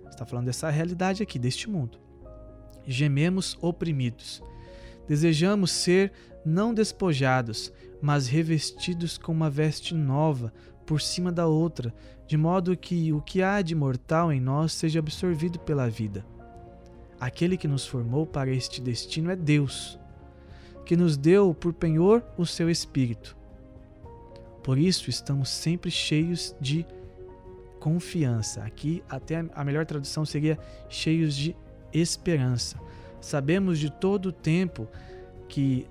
[0.09, 1.99] está falando dessa realidade aqui, deste mundo,
[2.87, 4.43] gememos oprimidos.
[5.09, 6.13] Desejamos ser
[6.45, 10.53] não despojados, mas revestidos com uma veste nova
[10.85, 11.95] por cima da outra,
[12.27, 16.25] de modo que o que há de mortal em nós seja absorvido pela vida.
[17.21, 19.99] Aquele que nos formou para este destino é Deus,
[20.85, 23.37] que nos deu por penhor o seu Espírito.
[24.63, 26.85] Por isso estamos sempre cheios de
[27.79, 28.65] confiança.
[28.65, 30.59] Aqui, até a melhor tradução seria
[30.89, 31.57] cheios de
[31.93, 32.79] esperança.
[33.21, 34.89] Sabemos de todo o tempo
[35.49, 35.87] que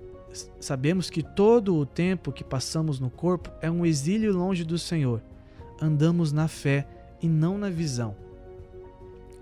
[0.60, 5.22] sabemos que todo o tempo que passamos no corpo é um exílio longe do Senhor.
[5.80, 6.86] Andamos na fé
[7.20, 8.16] e não na visão.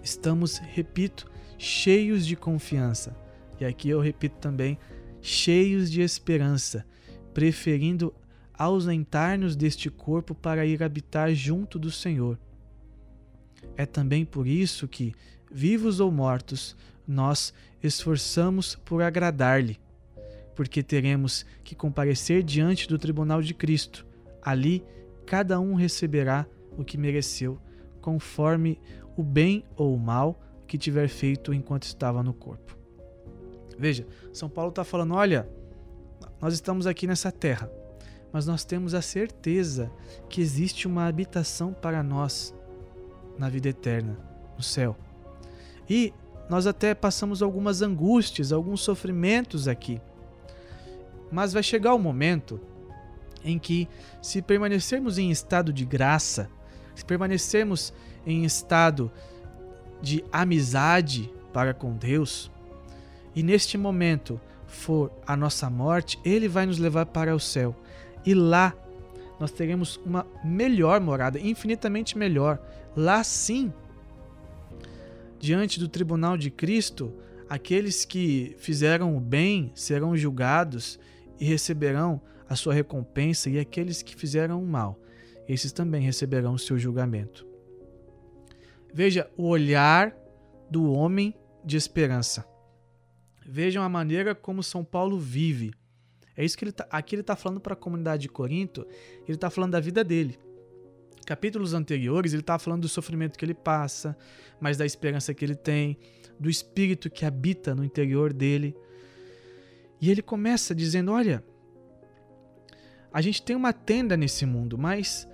[0.02, 3.16] Estamos, repito, cheios de confiança.
[3.60, 4.78] E aqui eu repito também,
[5.20, 6.84] cheios de esperança,
[7.32, 8.12] preferindo
[8.52, 12.38] ausentar-nos deste corpo para ir habitar junto do Senhor.
[13.76, 15.14] É também por isso que,
[15.50, 19.78] vivos ou mortos, nós esforçamos por agradar-lhe,
[20.54, 24.06] porque teremos que comparecer diante do tribunal de Cristo.
[24.42, 24.84] Ali,
[25.26, 27.58] cada um receberá o que mereceu,
[28.00, 28.80] conforme
[29.16, 32.76] o bem ou o mal que tiver feito enquanto estava no corpo.
[33.78, 35.48] Veja, São Paulo está falando: olha,
[36.40, 37.70] nós estamos aqui nessa terra
[38.34, 39.92] mas nós temos a certeza
[40.28, 42.52] que existe uma habitação para nós
[43.38, 44.18] na vida eterna,
[44.56, 44.96] no céu.
[45.88, 46.12] E
[46.50, 50.00] nós até passamos algumas angústias, alguns sofrimentos aqui.
[51.30, 52.60] Mas vai chegar o momento
[53.44, 53.88] em que,
[54.22, 56.50] se permanecermos em estado de graça,
[56.94, 57.92] se permanecermos
[58.26, 59.12] em estado
[60.00, 62.50] de amizade para com Deus,
[63.34, 67.76] e neste momento for a nossa morte, Ele vai nos levar para o céu
[68.24, 68.74] e lá
[69.38, 72.58] nós teremos uma melhor morada, infinitamente melhor.
[72.96, 73.72] Lá sim,
[75.38, 77.12] diante do tribunal de Cristo,
[77.48, 80.98] aqueles que fizeram o bem serão julgados
[81.38, 85.00] e receberão a sua recompensa, e aqueles que fizeram o mal,
[85.48, 87.46] esses também receberão o seu julgamento.
[88.92, 90.14] Veja o olhar
[90.70, 92.46] do homem de esperança.
[93.46, 95.72] Vejam a maneira como São Paulo vive
[96.36, 98.86] é isso que ele tá, aqui ele está falando para a comunidade de Corinto,
[99.22, 100.38] ele está falando da vida dele.
[101.26, 104.16] Capítulos anteriores, ele está falando do sofrimento que ele passa,
[104.60, 105.96] mas da esperança que ele tem,
[106.38, 108.76] do espírito que habita no interior dele.
[110.00, 111.42] E ele começa dizendo: Olha,
[113.14, 115.28] a gente tem uma tenda nesse mundo, mas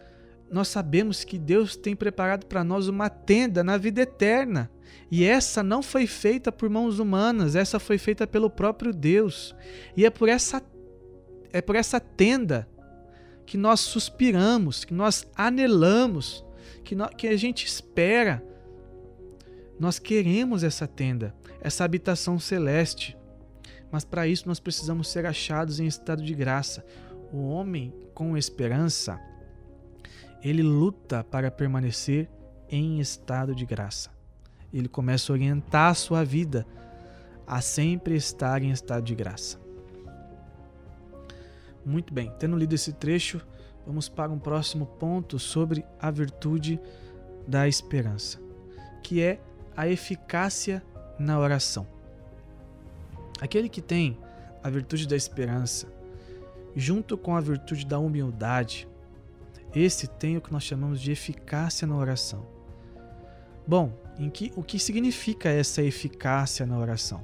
[0.50, 4.70] nós sabemos que Deus tem preparado para nós uma tenda na vida eterna.
[5.10, 9.56] E essa não foi feita por mãos humanas, essa foi feita pelo próprio Deus.
[9.96, 10.62] E é por essa
[11.54, 12.68] é por essa tenda
[13.46, 16.44] que nós suspiramos, que nós anelamos,
[16.84, 18.44] que, nós, que a gente espera.
[19.78, 23.16] Nós queremos essa tenda, essa habitação celeste.
[23.90, 26.84] Mas para isso nós precisamos ser achados em estado de graça.
[27.32, 29.20] O homem com esperança,
[30.42, 32.28] ele luta para permanecer
[32.68, 34.10] em estado de graça.
[34.72, 36.66] Ele começa a orientar a sua vida
[37.46, 39.58] a sempre estar em estado de graça.
[41.84, 43.40] Muito bem, tendo lido esse trecho,
[43.86, 46.80] vamos para um próximo ponto sobre a virtude
[47.46, 48.38] da esperança,
[49.02, 49.40] que é
[49.76, 50.82] a eficácia
[51.18, 51.86] na oração.
[53.40, 54.18] Aquele que tem
[54.62, 55.88] a virtude da esperança,
[56.74, 58.88] junto com a virtude da humildade,
[59.74, 62.46] esse tem o que nós chamamos de eficácia na oração.
[63.66, 67.22] Bom, em que, o que significa essa eficácia na oração?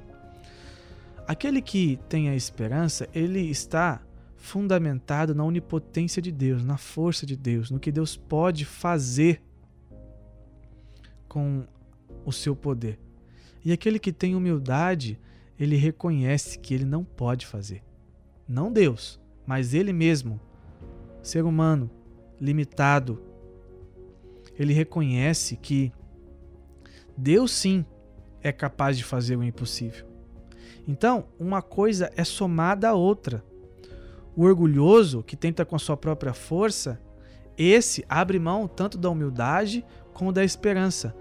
[1.27, 4.01] Aquele que tem a esperança, ele está
[4.37, 9.41] fundamentado na onipotência de Deus, na força de Deus, no que Deus pode fazer
[11.27, 11.65] com
[12.25, 12.97] o seu poder.
[13.65, 15.19] E aquele que tem humildade,
[15.59, 17.83] ele reconhece que ele não pode fazer.
[18.47, 20.39] Não Deus, mas ele mesmo,
[21.23, 21.89] ser humano,
[22.39, 23.23] limitado.
[24.59, 25.93] Ele reconhece que
[27.15, 27.85] Deus sim
[28.43, 30.05] é capaz de fazer o impossível.
[30.85, 33.43] Então, uma coisa é somada à outra.
[34.35, 37.01] O orgulhoso, que tenta com a sua própria força,
[37.57, 39.83] esse abre mão tanto da humildade
[40.13, 41.15] como da esperança.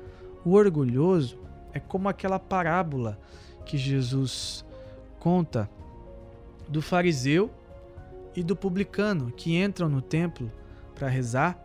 [0.45, 1.39] O orgulhoso
[1.73, 3.19] é como aquela parábola
[3.65, 4.65] que Jesus
[5.19, 5.71] conta
[6.69, 7.51] do fariseu
[8.37, 10.53] e do publicano que entram no templo
[10.95, 11.59] para rezar.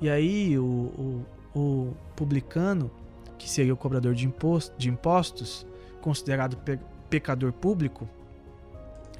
[0.00, 2.90] E aí o, o, o, publicano,
[3.38, 5.66] que seria o cobrador de, imposto, de impostos,
[6.00, 8.08] considerado pe pecador público,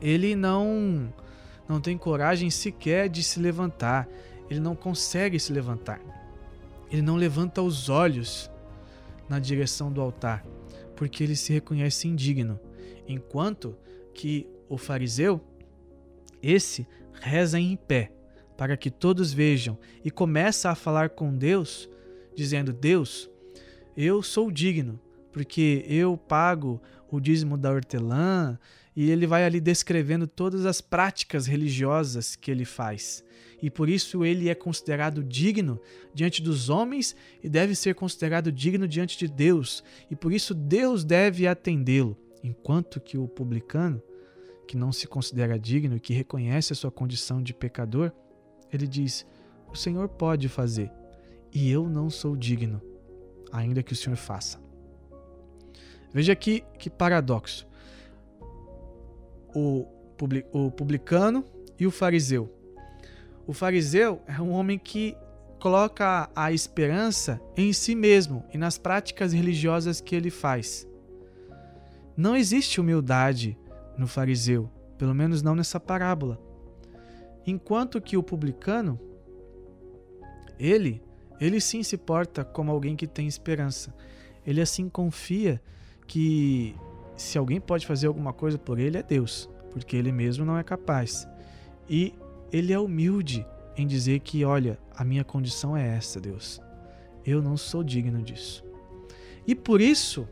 [0.01, 1.12] ele não
[1.68, 4.09] não tem coragem sequer de se levantar.
[4.51, 6.01] Ele não consegue se levantar.
[6.90, 8.51] Ele não levanta os olhos
[9.29, 10.44] na direção do altar,
[10.97, 12.61] porque ele se reconhece indigno,
[13.09, 13.75] enquanto
[14.12, 15.40] que o fariseu,
[16.44, 16.87] esse
[17.20, 18.12] reza em pé,
[18.57, 21.88] para que todos vejam e começa a falar com Deus,
[22.37, 23.30] dizendo: Deus,
[23.96, 25.00] eu sou digno,
[25.33, 26.80] porque eu pago
[27.11, 28.59] o dízimo da hortelã,
[28.96, 33.24] e ele vai ali descrevendo todas as práticas religiosas que ele faz.
[33.61, 35.80] E por isso ele é considerado digno
[36.12, 39.83] diante dos homens e deve ser considerado digno diante de Deus.
[40.11, 42.16] E por isso Deus deve atendê-lo.
[42.42, 44.02] Enquanto que o publicano,
[44.66, 48.12] que não se considera digno e que reconhece a sua condição de pecador,
[48.72, 49.27] ele diz:
[49.70, 50.90] O Senhor pode fazer,
[51.53, 52.81] e eu não sou digno,
[53.53, 54.61] ainda que o Senhor faça.
[56.12, 57.66] Veja aqui que paradoxo
[59.55, 59.87] o,
[60.77, 61.44] publicano
[61.79, 62.53] e o fariseu.
[63.46, 65.16] O fariseu é um homem que
[65.61, 70.87] coloca a esperança em si mesmo e nas práticas religiosas que ele faz.
[72.16, 73.59] Não existe humildade
[73.96, 76.40] no fariseu, pelo menos não nessa parábola.
[77.46, 78.98] Enquanto que o publicano,
[80.59, 81.02] ele,
[81.40, 83.94] ele sim se porta como alguém que tem esperança.
[84.46, 85.61] Ele assim confia
[86.07, 86.74] que
[87.16, 90.62] se alguém pode fazer alguma coisa por ele, é Deus, porque ele mesmo não é
[90.62, 91.28] capaz.
[91.88, 92.14] E
[92.52, 96.61] ele é humilde em dizer que, olha, a minha condição é essa, Deus.
[97.24, 98.64] Eu não sou digno disso.
[99.46, 100.28] E por isso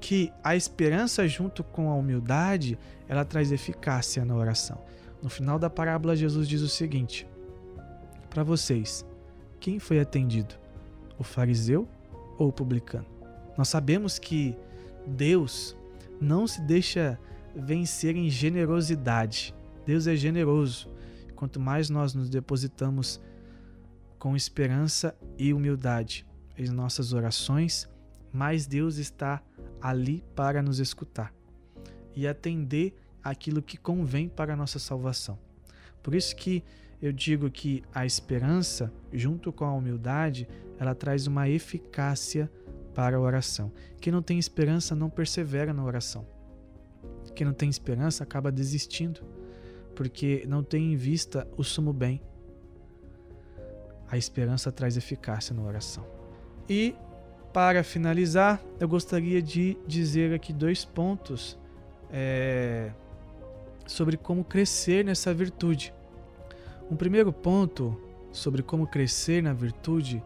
[0.00, 2.78] que a esperança junto com a humildade,
[3.12, 4.82] ela traz eficácia na oração.
[5.22, 7.28] No final da parábola, Jesus diz o seguinte:
[8.30, 9.04] Para vocês,
[9.60, 10.54] quem foi atendido?
[11.18, 11.86] O fariseu
[12.38, 13.04] ou o publicano?
[13.54, 14.56] Nós sabemos que
[15.06, 15.76] Deus
[16.18, 17.20] não se deixa
[17.54, 19.54] vencer em generosidade.
[19.84, 20.88] Deus é generoso.
[21.36, 23.20] Quanto mais nós nos depositamos
[24.18, 27.86] com esperança e humildade em nossas orações,
[28.32, 29.42] mais Deus está
[29.82, 31.30] ali para nos escutar
[32.14, 35.38] e atender aquilo que convém para a nossa salvação.
[36.02, 36.64] Por isso que
[37.00, 42.50] eu digo que a esperança, junto com a humildade, ela traz uma eficácia
[42.94, 43.72] para a oração.
[44.00, 46.26] Quem não tem esperança não persevera na oração.
[47.34, 49.20] Quem não tem esperança acaba desistindo,
[49.96, 52.20] porque não tem em vista o sumo bem.
[54.08, 56.06] A esperança traz eficácia na oração.
[56.68, 56.94] E,
[57.52, 61.58] para finalizar, eu gostaria de dizer aqui dois pontos
[62.10, 62.92] é,
[63.86, 65.92] sobre como crescer nessa virtude.
[66.90, 67.98] Um primeiro ponto
[68.30, 70.22] sobre como crescer na virtude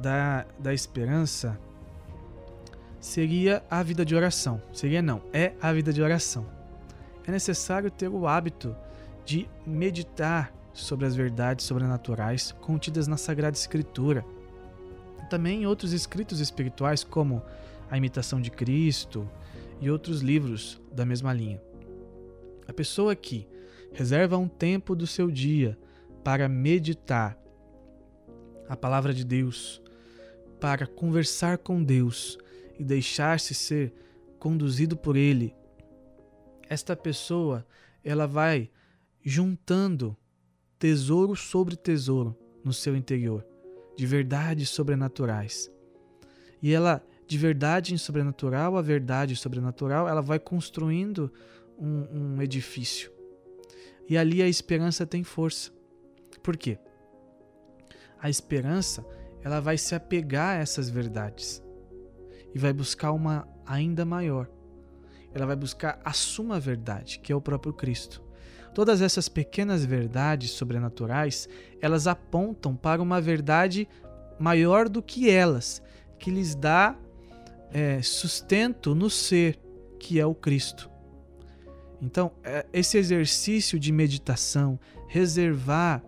[0.00, 1.58] da, da esperança
[2.98, 4.60] seria a vida de oração.
[4.72, 6.46] Seria não, é a vida de oração.
[7.26, 8.74] É necessário ter o hábito
[9.24, 14.24] de meditar sobre as verdades sobrenaturais contidas na Sagrada Escritura.
[15.28, 17.42] Também em outros escritos espirituais, como
[17.90, 19.28] A Imitação de Cristo
[19.80, 21.60] e outros livros da mesma linha.
[22.70, 23.48] A pessoa que
[23.92, 25.76] reserva um tempo do seu dia
[26.22, 27.36] para meditar
[28.68, 29.82] a palavra de Deus,
[30.60, 32.38] para conversar com Deus,
[32.78, 33.92] e deixar-se ser
[34.38, 35.52] conduzido por ele,
[36.68, 37.66] esta pessoa
[38.04, 38.70] ela vai
[39.20, 40.16] juntando
[40.78, 43.44] tesouro sobre tesouro no seu interior,
[43.96, 45.68] de verdades sobrenaturais.
[46.62, 51.32] E ela, de verdade em sobrenatural a verdade sobrenatural, ela vai construindo
[51.80, 53.10] um, um edifício.
[54.08, 55.70] E ali a esperança tem força.
[56.42, 56.78] Por quê?
[58.20, 59.04] A esperança
[59.42, 61.62] ela vai se apegar a essas verdades
[62.54, 64.48] e vai buscar uma ainda maior.
[65.32, 68.22] Ela vai buscar a suma verdade, que é o próprio Cristo.
[68.74, 71.48] Todas essas pequenas verdades sobrenaturais,
[71.80, 73.88] elas apontam para uma verdade
[74.38, 75.82] maior do que elas,
[76.18, 76.96] que lhes dá
[77.72, 79.58] é, sustento no ser,
[79.98, 80.90] que é o Cristo.
[82.00, 86.02] Então, é, esse exercício de meditação, reservar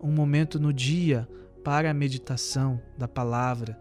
[0.00, 1.28] um momento no dia
[1.62, 3.78] para a meditação da palavra,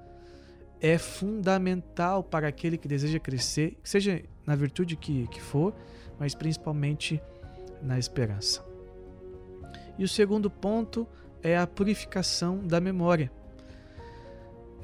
[0.82, 5.74] é fundamental para aquele que deseja crescer, seja na virtude que, que for,
[6.18, 7.22] mas principalmente
[7.82, 8.66] na esperança.
[9.98, 11.08] E o segundo ponto
[11.42, 13.32] é a purificação da memória.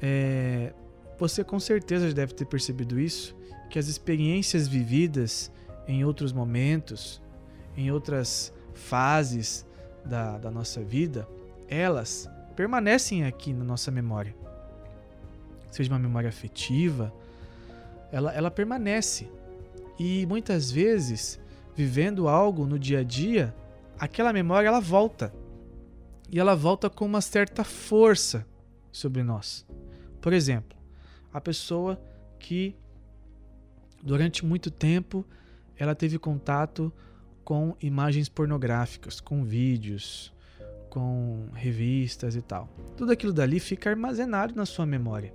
[0.00, 0.72] É,
[1.18, 3.34] você com certeza deve ter percebido isso,
[3.70, 5.50] que as experiências vividas
[5.86, 7.22] em outros momentos,
[7.76, 9.66] em outras fases
[10.04, 11.28] da, da nossa vida,
[11.68, 14.34] elas permanecem aqui na nossa memória.
[15.70, 17.12] Seja uma memória afetiva,
[18.10, 19.28] ela, ela permanece.
[19.98, 21.38] E muitas vezes,
[21.74, 23.54] vivendo algo no dia a dia,
[23.98, 25.32] aquela memória ela volta.
[26.30, 28.46] E ela volta com uma certa força
[28.90, 29.66] sobre nós.
[30.20, 30.76] Por exemplo,
[31.32, 32.00] a pessoa
[32.38, 32.74] que
[34.02, 35.24] durante muito tempo
[35.78, 36.92] ela teve contato
[37.44, 40.32] com imagens pornográficas, com vídeos,
[40.90, 42.68] com revistas e tal.
[42.96, 45.32] Tudo aquilo dali fica armazenado na sua memória.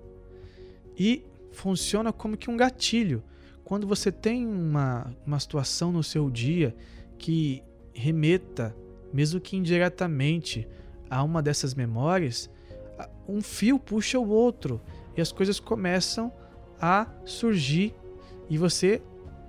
[0.98, 3.24] E funciona como que um gatilho.
[3.64, 6.76] Quando você tem uma, uma situação no seu dia
[7.18, 7.64] que
[7.94, 8.76] remeta,
[9.14, 10.68] mesmo que indiretamente,
[11.10, 12.50] a uma dessas memórias,
[13.28, 14.82] um fio puxa o outro
[15.16, 16.32] e as coisas começam
[16.80, 17.94] a surgir
[18.50, 19.02] e você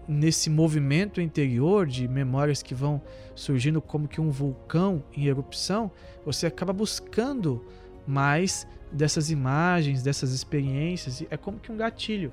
[0.07, 3.01] nesse movimento interior de memórias que vão
[3.35, 5.91] surgindo como que um vulcão em erupção,
[6.25, 7.65] você acaba buscando
[8.07, 12.33] mais dessas imagens, dessas experiências, é como que um gatilho.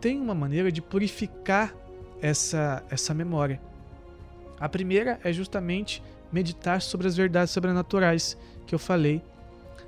[0.00, 1.74] Tem uma maneira de purificar
[2.20, 3.60] essa, essa memória.
[4.60, 6.02] A primeira é justamente
[6.32, 9.22] meditar sobre as verdades sobrenaturais que eu falei,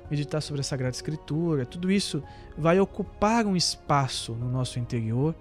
[0.09, 2.23] meditar sobre a Sagrada Escritura, tudo isso
[2.57, 5.35] vai ocupar um espaço no nosso interior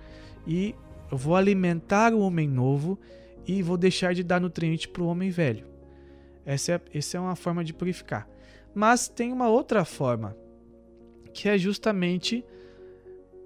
[0.46, 0.74] e
[1.10, 2.98] eu vou alimentar o homem novo
[3.46, 5.66] e vou deixar de dar nutriente para o homem velho.
[6.44, 8.28] Essa é, essa é uma forma de purificar.
[8.74, 10.36] Mas tem uma outra forma,
[11.34, 12.44] que é justamente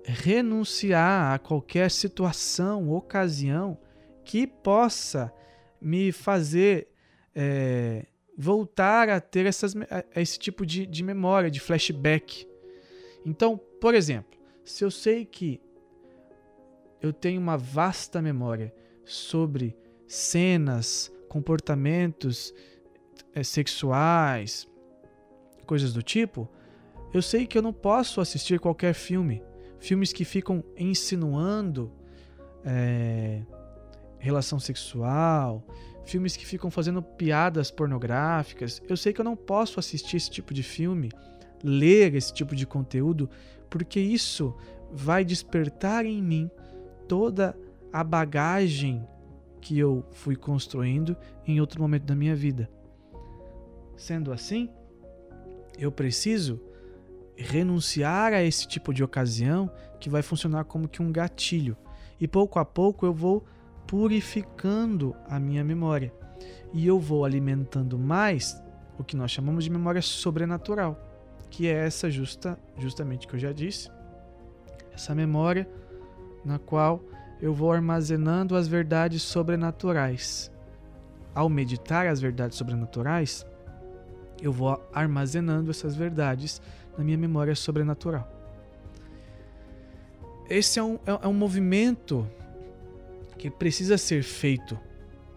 [0.05, 3.79] renunciar a qualquer situação, ocasião
[4.25, 5.33] que possa
[5.81, 6.89] me fazer
[7.35, 12.47] é, voltar a ter essas, a esse tipo de, de memória, de flashback.
[13.25, 15.61] Então, por exemplo, se eu sei que
[17.05, 18.75] eu tenho uma vasta memória
[19.05, 19.77] sobre
[20.09, 22.55] cenas, comportamentos
[23.35, 24.67] é, sexuais,
[25.67, 26.49] coisas do tipo,
[27.13, 29.43] eu sei que eu não posso assistir qualquer filme.
[29.79, 31.93] Filmes que ficam insinuando
[32.65, 33.43] é,
[34.19, 35.63] relação sexual,
[36.07, 38.81] filmes que ficam fazendo piadas pornográficas.
[38.89, 41.11] Eu sei que eu não posso assistir esse tipo de filme,
[41.63, 43.29] ler esse tipo de conteúdo,
[43.69, 44.57] porque isso
[44.91, 46.51] vai despertar em mim
[47.09, 47.57] toda
[47.93, 49.07] a bagagem
[49.61, 52.69] que eu fui construindo em outro momento da minha vida.
[53.97, 54.69] Sendo assim,
[55.79, 56.61] eu preciso
[57.37, 61.77] renunciar a esse tipo de ocasião que vai funcionar como que um gatilho.
[62.21, 63.45] E pouco a pouco eu vou
[63.87, 66.13] purificando a minha memória.
[66.73, 68.61] E eu vou alimentando mais
[68.99, 70.99] o que nós chamamos de memória sobrenatural,
[71.51, 73.89] que é essa justa, justamente que eu já disse.
[74.93, 75.69] Essa memória
[76.45, 77.03] na qual
[77.41, 80.51] eu vou armazenando as verdades sobrenaturais.
[81.35, 83.45] Ao meditar as verdades sobrenaturais,
[84.41, 86.61] eu vou armazenando essas verdades
[86.97, 88.31] na minha memória sobrenatural.
[90.49, 92.29] Esse é um, é, é um movimento
[93.39, 94.79] que precisa ser feito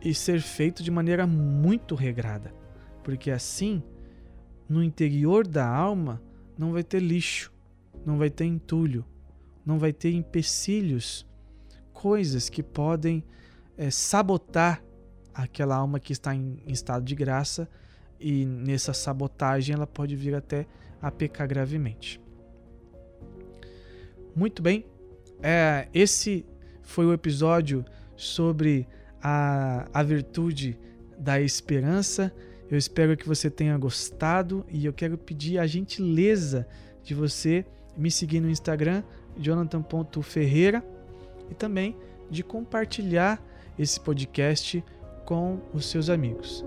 [0.01, 2.53] e ser feito de maneira muito regrada,
[3.03, 3.82] porque assim,
[4.70, 6.22] no interior da alma,
[6.58, 7.51] não vai ter lixo,
[8.05, 9.05] não vai ter entulho,
[9.68, 11.28] não vai ter empecilhos,
[11.91, 13.22] coisas que podem
[13.78, 14.82] é, sabotar
[15.34, 17.70] aquela alma que está em, em estado de graça
[18.18, 20.65] e nessa sabotagem ela pode vir até
[21.01, 22.22] a pecar gravemente.
[24.34, 24.86] Muito bem,
[25.43, 26.45] é, esse
[26.82, 27.84] foi o episódio
[28.15, 28.88] sobre
[29.22, 30.80] a, a virtude
[31.20, 32.34] da esperança.
[32.72, 36.65] Eu espero que você tenha gostado e eu quero pedir a gentileza
[37.03, 37.65] de você
[37.97, 39.03] me seguir no Instagram,
[39.39, 40.83] jonathan.ferreira
[41.49, 41.95] e também
[42.29, 43.41] de compartilhar
[43.77, 44.83] esse podcast
[45.25, 46.65] com os seus amigos.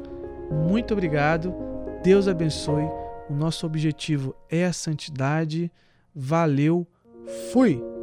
[0.50, 1.54] Muito obrigado,
[2.02, 2.88] Deus abençoe.
[3.28, 5.70] O nosso objetivo é a santidade.
[6.14, 6.86] Valeu,
[7.52, 7.99] fui!